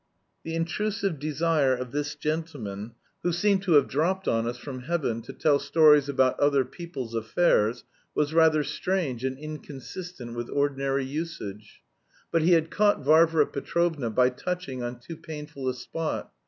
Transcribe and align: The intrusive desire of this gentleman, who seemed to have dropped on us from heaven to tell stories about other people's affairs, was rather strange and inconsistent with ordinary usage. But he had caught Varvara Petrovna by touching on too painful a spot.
The 0.41 0.55
intrusive 0.55 1.19
desire 1.19 1.75
of 1.75 1.91
this 1.91 2.15
gentleman, 2.15 2.93
who 3.21 3.31
seemed 3.31 3.61
to 3.61 3.73
have 3.73 3.87
dropped 3.87 4.27
on 4.27 4.47
us 4.47 4.57
from 4.57 4.81
heaven 4.81 5.21
to 5.21 5.31
tell 5.31 5.59
stories 5.59 6.09
about 6.09 6.39
other 6.39 6.65
people's 6.65 7.13
affairs, 7.13 7.83
was 8.15 8.33
rather 8.33 8.63
strange 8.63 9.23
and 9.23 9.37
inconsistent 9.37 10.35
with 10.35 10.49
ordinary 10.49 11.05
usage. 11.05 11.83
But 12.31 12.41
he 12.41 12.53
had 12.53 12.71
caught 12.71 13.05
Varvara 13.05 13.45
Petrovna 13.45 14.09
by 14.09 14.29
touching 14.31 14.81
on 14.81 14.99
too 14.99 15.17
painful 15.17 15.69
a 15.69 15.73
spot. 15.75 16.31